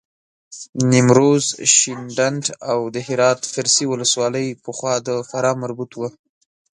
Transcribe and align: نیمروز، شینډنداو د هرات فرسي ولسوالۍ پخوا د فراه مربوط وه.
نیمروز، 0.89 1.45
شینډنداو 1.73 2.79
د 2.93 2.97
هرات 3.07 3.39
فرسي 3.53 3.85
ولسوالۍ 3.87 4.47
پخوا 4.63 4.93
د 5.07 5.09
فراه 5.29 5.55
مربوط 5.63 5.91
وه. 5.95 6.09